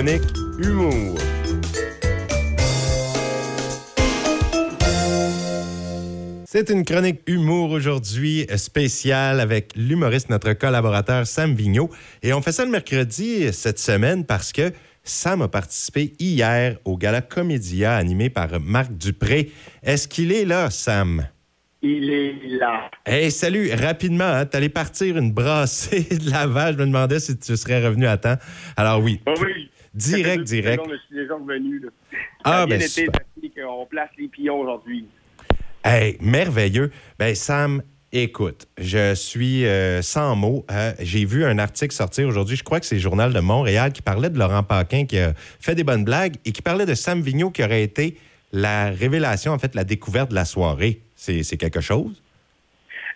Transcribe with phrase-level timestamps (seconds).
[0.00, 0.22] chronique
[0.58, 1.18] humour.
[6.46, 11.90] C'est une chronique humour aujourd'hui euh, spéciale avec l'humoriste, notre collaborateur Sam Vigneault.
[12.22, 14.72] Et on fait ça le mercredi euh, cette semaine parce que
[15.04, 19.50] Sam a participé hier au Gala Comédia animé par Marc Dupré.
[19.82, 21.26] Est-ce qu'il est là, Sam?
[21.82, 22.90] Il est là.
[23.04, 23.70] Hey, salut!
[23.74, 26.76] Rapidement, hein, t'allais partir une brassée de lavage.
[26.76, 28.36] Je me demandais si tu serais revenu à temps.
[28.78, 29.20] Alors oui.
[29.26, 29.68] Oh oui.
[29.94, 30.82] Direct, direct.
[30.88, 31.80] Je suis déjà revenu.
[31.80, 31.88] Là.
[32.44, 33.20] Ah, ben, super.
[33.40, 35.06] fait qu'on place les pions aujourd'hui.
[35.84, 36.90] Hey, merveilleux.
[37.18, 40.64] Ben Sam, écoute, je suis euh, sans mots.
[40.68, 40.92] hein.
[41.00, 44.02] J'ai vu un article sortir aujourd'hui, je crois que c'est le Journal de Montréal, qui
[44.02, 47.20] parlait de Laurent Paquin qui a fait des bonnes blagues et qui parlait de Sam
[47.22, 48.16] Vigneault qui aurait été
[48.52, 51.00] la révélation, en fait, la découverte de la soirée.
[51.16, 52.22] C'est quelque chose?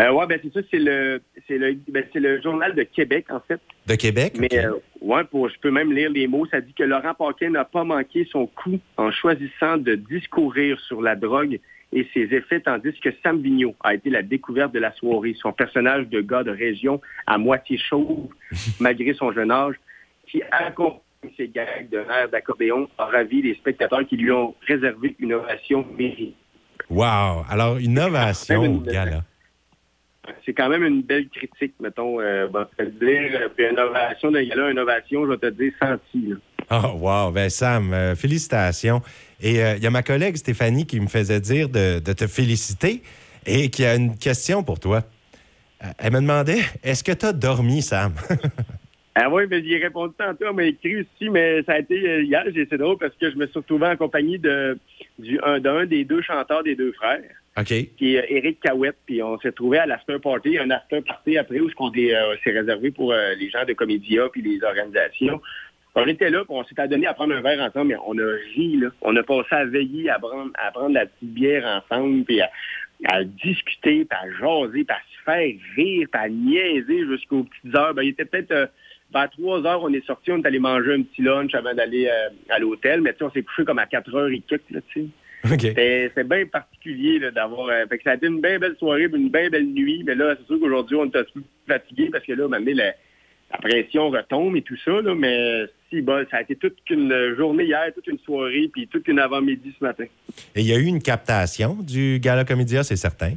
[0.00, 3.26] Euh, ouais, ben c'est ça, c'est le, c'est le, ben, c'est le journal de Québec
[3.30, 3.60] en fait.
[3.86, 4.34] De Québec?
[4.38, 4.72] Mais euh,
[5.02, 6.46] ouais, pour, je peux même lire les mots.
[6.46, 11.02] Ça dit que Laurent Paquin n'a pas manqué son coup en choisissant de discourir sur
[11.02, 11.60] la drogue
[11.92, 15.34] et ses effets, tandis que Sam Vigneault a été la découverte de la soirée.
[15.38, 18.28] Son personnage de gars de région à moitié chauve,
[18.80, 19.74] malgré son jeune âge,
[20.28, 21.00] qui accompagne
[21.36, 25.84] ses gags de l'air d'accordéon, a ravi les spectateurs qui lui ont réservé une ovation
[25.98, 26.34] méritée.
[26.88, 27.44] Wow!
[27.50, 27.76] Alors,
[28.64, 29.24] une- gala.
[30.44, 32.20] C'est quand même une belle critique, mettons.
[32.20, 35.46] Euh, bon, je vais te dire, euh, puis innovation d'un gala, innovation, je vais te
[35.50, 36.28] dire senti.
[36.28, 36.36] là.
[36.70, 37.30] Oh, wow!
[37.32, 39.02] Ben Sam, euh, félicitations.
[39.40, 42.26] Et euh, il y a ma collègue Stéphanie qui me faisait dire de, de te
[42.26, 43.02] féliciter
[43.46, 45.02] et qui a une question pour toi.
[45.98, 48.12] Elle me demandait est-ce que tu as dormi, Sam?
[49.16, 52.22] Ah oui, mais j'y ai répondu tantôt, elle m'a écrit aussi, mais ça a été
[52.22, 54.78] hier, j'ai c'est drôle parce que je me suis retrouvé en compagnie de
[55.18, 57.20] du un d'un des deux chanteurs des deux frères,
[57.60, 57.96] OK.
[57.96, 61.60] qui est Eric Cahouette, puis on s'est retrouvé à l'after party, un after party après
[61.60, 65.40] où ce qu'on euh, c'est réservé pour euh, les gens de Comédia puis les organisations.
[65.94, 68.32] On était là, puis on s'est adonné à prendre un verre ensemble, mais on a
[68.54, 68.90] ri, là.
[69.02, 73.24] On a passé à veiller, à prendre, à prendre la petite bière ensemble, puis à,
[73.24, 77.94] discuter, puis à jaser, puis à se faire rire, puis à niaiser jusqu'aux petites heures.
[77.94, 78.66] Ben, il était peut-être euh,
[79.12, 82.06] vers trois heures, on est sorti, on est allé manger un petit lunch avant d'aller
[82.06, 85.00] euh, à l'hôtel, mais on s'est couché comme à quatre heures et quelques, là, tu
[85.00, 85.06] sais.
[86.14, 87.68] C'est bien particulier d'avoir.
[87.68, 90.02] euh, ça a été une bien belle soirée, une bien belle nuit.
[90.06, 92.92] Mais là, c'est sûr qu'aujourd'hui, on est un peu fatigué parce que là, maintenant, la,
[93.52, 95.00] la pression retombe et tout ça.
[95.00, 98.86] Là, mais si, bon, ça a été toute une journée hier, toute une soirée, puis
[98.86, 100.04] toute une avant-midi ce matin.
[100.54, 103.32] Et il y a eu une captation du Gala Comédia, c'est certain?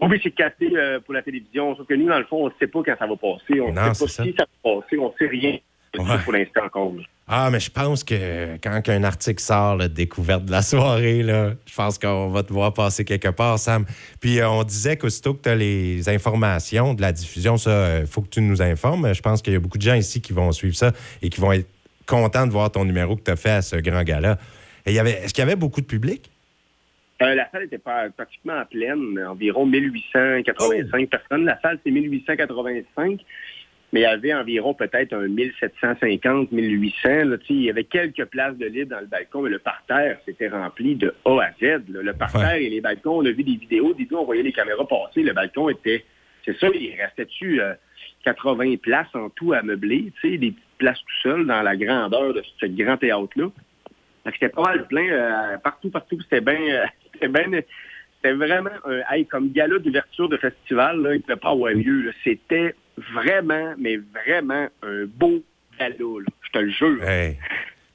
[0.00, 1.76] Oui, c'est capté euh, pour la télévision.
[1.76, 3.60] Sauf que nous, dans le fond, on ne sait pas quand ça va passer.
[3.60, 4.98] On ne sait pas si ça va passer.
[4.98, 5.58] On ne sait rien
[5.96, 6.18] Ouais.
[6.24, 6.92] pour l'instant encore.
[6.96, 7.02] là.
[7.26, 11.52] Ah, mais je pense que quand un article sort, la découverte de la soirée, là,
[11.64, 13.86] je pense qu'on va te voir passer quelque part, Sam.
[14.20, 18.06] Puis euh, on disait qu'aussitôt que tu as les informations de la diffusion, ça, il
[18.06, 19.14] faut que tu nous informes.
[19.14, 20.92] Je pense qu'il y a beaucoup de gens ici qui vont suivre ça
[21.22, 21.68] et qui vont être
[22.06, 24.38] contents de voir ton numéro que tu as fait à ce grand gala.
[24.84, 26.30] Et il y avait, est-ce qu'il y avait beaucoup de public?
[27.22, 31.44] Euh, la salle était pas, pratiquement pleine, environ 1885 personnes.
[31.44, 33.20] La salle, c'est 1885,
[33.94, 37.08] mais il y avait environ peut-être un 1750, 1800.
[37.26, 40.48] Là, il y avait quelques places de libre dans le balcon, mais le parterre s'était
[40.48, 41.84] rempli de A à Z.
[41.88, 42.02] là.
[42.02, 42.64] Le parterre Ouais.
[42.64, 45.22] et les balcons, on a vu des vidéos, des on voyait les caméras passer.
[45.22, 46.04] Le balcon était,
[46.44, 47.74] c'est ça, il restait-tu euh,
[48.24, 52.42] 80 places en tout à meubler, des petites places tout seul dans la grandeur de
[52.60, 53.46] ce grand théâtre-là?
[54.32, 56.20] C'était pas mal plein euh, partout, partout.
[56.22, 57.60] C'était bien, euh, c'était bien,
[58.16, 61.72] c'était vraiment un, hey, comme gala d'ouverture de festival, là, il ne pouvait pas avoir
[61.72, 62.10] là.
[62.24, 62.74] C'était
[63.14, 65.42] vraiment, mais vraiment un beau
[65.78, 66.26] gala, là.
[66.42, 67.02] Je te le jure.
[67.02, 67.38] Hey,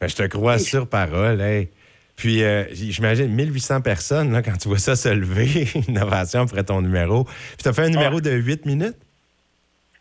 [0.00, 1.40] ben, je te crois sur parole.
[1.40, 1.68] hey.
[2.16, 6.82] Puis, euh, j'imagine 1800 personnes, là, quand tu vois ça se lever, innovation après ton
[6.82, 7.24] numéro.
[7.24, 8.96] Puis, tu as fait un numéro de 8 minutes?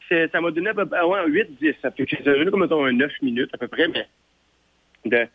[0.09, 1.75] Ça m'a donné à peu près ouais, un 8-10.
[1.81, 4.07] Ça fait que comme mettons, un 9 minutes à peu près, mais
[5.05, 5.27] de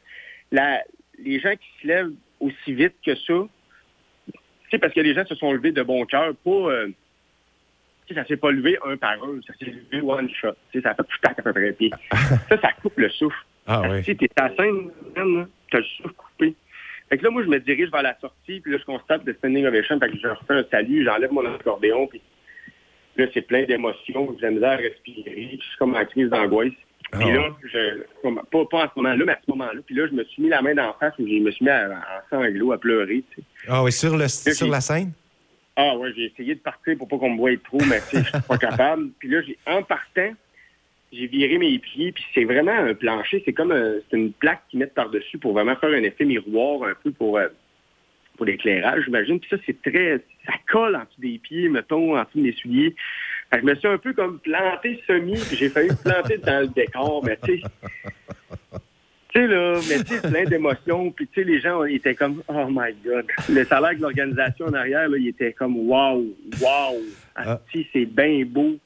[0.50, 0.82] la,
[1.18, 3.34] les gens qui se lèvent aussi vite que ça,
[4.70, 6.50] c'est parce que les gens se sont levés de bon cœur, pas.
[6.50, 6.88] euh,
[8.14, 10.54] ça s'est pas levé un par un, ça s'est levé one shot.
[10.82, 11.72] Ça fait tac à peu près.
[11.72, 11.90] Puis
[12.48, 13.36] ça, ça coupe le souffle.
[13.66, 13.98] Ah oui.
[14.03, 16.54] Tu sais, t'es à scène, t'as le souffle coupé.
[17.09, 19.34] Fait que là, moi, je me dirige vers la sortie, puis là, je constate le
[19.34, 22.22] standing ovation, fait que je refais un salut, j'enlève mon accordéon, puis
[23.16, 26.30] là, c'est plein d'émotions, j'ai la misère à respirer, puis je suis comme en crise
[26.30, 26.72] d'angoisse.
[27.12, 27.34] Puis Ah.
[27.34, 30.24] là, je, pas, pas en ce moment-là, mais à ce moment-là, puis là, je me
[30.24, 32.72] suis mis la main dans la face, et je me suis mis à, en sanglots
[32.72, 33.47] à pleurer, tu sais.
[33.68, 35.12] Ah oui, sur, le, sur la scène?
[35.77, 38.42] Ah ouais, j'ai essayé de partir pour pas qu'on me voie trop, mais je suis
[38.47, 39.10] pas capable.
[39.19, 40.30] Puis là, j'ai en partant,
[41.13, 44.63] j'ai viré mes pieds, puis c'est vraiment un plancher, c'est comme un- c'est une plaque
[44.69, 47.48] qu'ils mettent par-dessus pour vraiment faire un effet miroir un peu pour euh,
[48.36, 49.39] pour l'éclairage, j'imagine.
[49.41, 52.95] Puis ça, c'est très ça colle en dessous des pieds, mettons, en dessous des souliers.
[53.53, 57.22] Fait je me suis un peu comme planté semi, j'ai failli planter dans le décor,
[57.25, 57.63] mais tu sais.
[59.32, 61.10] Tu sais, là, mais tu sais, plein d'émotions.
[61.10, 63.24] Puis, tu sais, les gens ils étaient comme, oh my God.
[63.48, 66.22] Le salaire de l'organisation en arrière, là, il était comme, wow,
[66.60, 67.00] wow.
[67.34, 67.58] Ah.
[67.72, 68.76] c'est bien beau.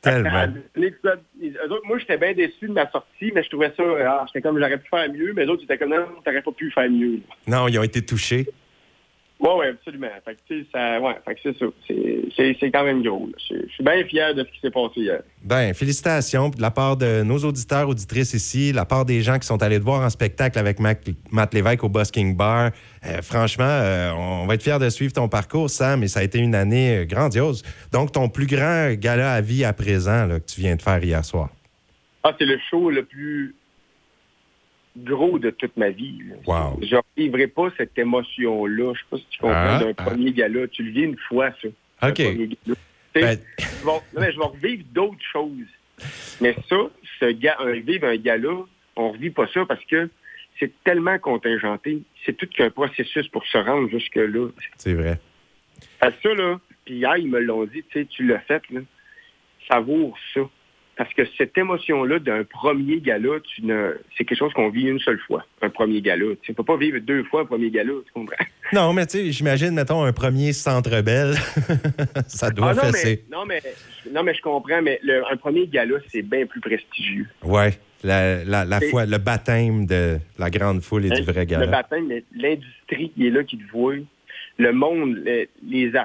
[0.00, 0.46] Tellement.
[1.84, 4.78] Moi, j'étais bien déçu de ma sortie, mais je trouvais ça, ah, j'étais comme, j'aurais
[4.78, 5.32] pu faire mieux.
[5.34, 7.20] Mais les autres, ils étaient comme, non, t'aurais pas pu faire mieux.
[7.46, 8.46] Non, ils ont été touchés.
[9.38, 10.08] Oui, oui, absolument.
[10.24, 11.66] Fait que, ça, ouais, fait que c'est ça.
[12.60, 13.28] C'est quand même gros.
[13.50, 15.20] Je, suis bien fier de ce qui s'est passé hier.
[15.44, 19.38] Ben, félicitations de la part de nos auditeurs, auditrices ici, de la part des gens
[19.38, 22.70] qui sont allés te voir en spectacle avec Matt Lévesque au Busking Bar.
[23.04, 26.22] Euh, franchement, euh, on va être fiers de suivre ton parcours, Sam, et ça a
[26.22, 27.62] été une année euh, grandiose.
[27.92, 31.02] Donc, ton plus grand gala à vie à présent là, que tu viens de faire
[31.04, 31.50] hier soir.
[32.24, 33.54] Ah, c'est le show le plus
[34.96, 36.18] gros de toute ma vie.
[36.46, 36.78] Wow.
[36.82, 38.94] Je ne vivrai pas cette émotion-là.
[38.94, 40.04] Je sais pas si tu comprends, ah, d'un ah.
[40.04, 40.66] premier gala.
[40.68, 41.68] Tu le vis une fois, ça.
[42.08, 42.22] OK.
[43.14, 43.38] Ben...
[43.58, 45.50] Je, vais, revivre d'autres choses.
[46.40, 46.76] Mais ça,
[47.18, 48.64] ce gars, un, vivre un gala,
[48.96, 50.10] on ne revit pas ça parce que
[50.58, 52.02] c'est tellement contingenté.
[52.24, 54.48] C'est tout qu'un processus pour se rendre jusque-là.
[54.76, 55.18] C'est vrai.
[56.00, 58.80] ça, là, puis hier, ils me l'ont dit, tu sais, tu l'as fait, là.
[59.68, 60.42] Savoure ça.
[60.96, 63.28] Parce que cette émotion-là d'un premier gala,
[64.16, 66.24] c'est quelque chose qu'on vit une seule fois, un premier gala.
[66.40, 68.36] Tu ne peux pas vivre deux fois un premier gala, tu comprends?
[68.72, 71.34] Non, mais tu sais, j'imagine, mettons, un premier centre belle,
[72.26, 73.24] ça doit ah, non, fesser.
[73.30, 73.62] Mais, non, mais,
[74.10, 75.00] non, mais je comprends, mais
[75.30, 77.28] un premier gala, c'est bien plus prestigieux.
[77.44, 77.66] Oui,
[78.02, 81.66] la, la, le baptême de la grande foule et du vrai gala.
[81.66, 83.94] Le baptême, l'industrie qui est là, qui te voit,
[84.58, 85.48] le monde, les,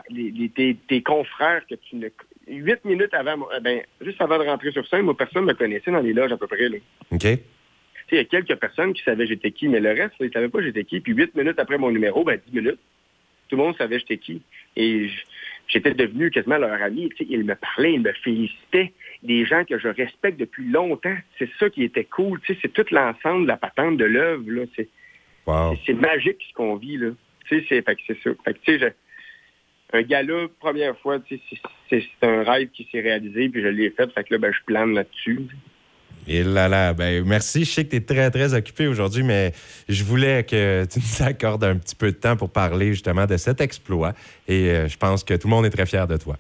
[0.09, 2.09] les, tes confrères que tu ne
[2.55, 5.53] huit minutes avant, euh, ben, juste avant de rentrer sur scène, moi, personne ne me
[5.53, 6.69] connaissait dans les loges à peu près.
[6.69, 6.77] Là.
[7.11, 7.25] OK.
[8.11, 10.49] Il y a quelques personnes qui savaient j'étais qui, mais le reste, ils ne savaient
[10.49, 10.99] pas j'étais qui.
[10.99, 12.79] Puis huit minutes après mon numéro, ben, dix minutes,
[13.47, 14.41] tout le monde savait j'étais qui.
[14.75, 15.09] Et
[15.67, 17.09] j'étais devenu quasiment leur ami.
[17.19, 18.91] Ils me parlaient, ils me félicitaient.
[19.23, 21.15] Des gens que je respecte depuis longtemps.
[21.37, 22.41] C'est ça qui était cool.
[22.47, 24.43] C'est tout l'ensemble de la patente de l'œuvre.
[24.75, 24.89] C'est
[25.45, 25.75] wow.
[25.95, 26.97] magique ce qu'on vit.
[26.97, 27.11] Là.
[27.47, 27.75] C'est ça.
[27.81, 28.93] Fait que,
[29.93, 31.19] un gala, première fois,
[31.89, 34.63] c'est un rêve qui s'est réalisé, puis je l'ai fait, fait que là, ben, je
[34.65, 35.47] plane là-dessus.
[36.27, 37.65] Et là là, ben merci.
[37.65, 39.53] Je sais que tu es très, très occupé aujourd'hui, mais
[39.89, 43.37] je voulais que tu nous accordes un petit peu de temps pour parler justement de
[43.37, 44.13] cet exploit.
[44.47, 46.37] Et euh, je pense que tout le monde est très fier de toi.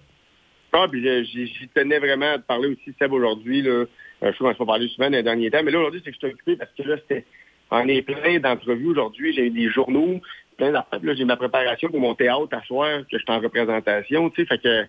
[0.73, 3.67] Ah, puis euh, j'y tenais vraiment à te parler aussi, Seb, aujourd'hui.
[3.67, 3.85] Euh,
[4.21, 6.17] je sais qu'on pas parler souvent dans les derniers temps, mais là, aujourd'hui, c'est que
[6.21, 7.25] je suis occupé parce que là, c'était
[7.71, 9.33] on est plein d'entrevues aujourd'hui.
[9.33, 10.21] J'ai eu des journaux,
[10.69, 11.13] plein.
[11.15, 14.29] J'ai ma préparation pour mon théâtre à soir, que je suis en représentation.
[14.29, 14.85] Tu sais, fait que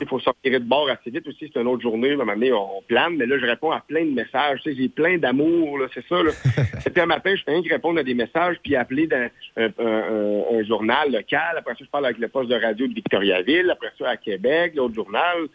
[0.00, 1.50] il faut sortir de bord assez vite aussi.
[1.52, 2.10] C'est une autre journée.
[2.10, 4.60] À un moment donné, on plane, mais là, je réponds à plein de messages.
[4.62, 6.22] Tu sais, j'ai plein d'amour, c'est ça.
[6.22, 6.30] Là.
[6.86, 9.28] Et puis un matin, je fais rien que répondre à des messages, puis appeler dans
[9.56, 11.56] un, journal local.
[11.58, 13.70] Après ça, je parle avec le poste de radio de Victoriaville.
[13.70, 15.48] Après ça, à Québec, l'autre journal.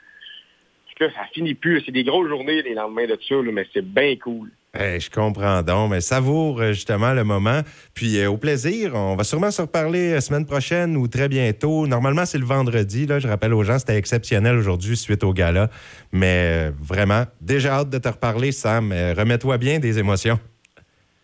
[1.00, 1.82] Là, ça finit plus.
[1.86, 5.92] C'est des grosses journées les lendemains de ça, mais c'est bien cool je comprends donc,
[5.92, 7.62] mais savoure euh, justement le moment.
[7.94, 11.28] Puis euh, au plaisir, on va sûrement se reparler la euh, semaine prochaine ou très
[11.28, 11.88] bientôt.
[11.88, 13.06] Normalement, c'est le vendredi.
[13.06, 15.70] Là, je rappelle aux gens, c'était exceptionnel aujourd'hui suite au gala.
[16.12, 18.92] Mais vraiment, déjà hâte de te reparler, Sam.
[18.92, 20.40] Remets-toi bien des émotions.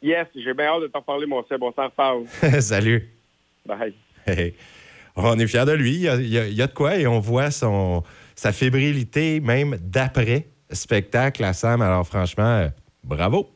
[0.01, 1.61] Yes, j'ai bien hâte de te reparler, mon Seb.
[1.61, 2.23] On s'en reparle.
[2.61, 3.09] Salut.
[3.65, 3.93] Bye.
[5.15, 5.93] On est fiers de lui.
[5.95, 8.03] Il y, a, de quoi et on voit son,
[8.35, 11.81] sa fébrilité même d'après spectacle à Sam.
[11.81, 12.69] Alors franchement,
[13.05, 13.54] Bravo!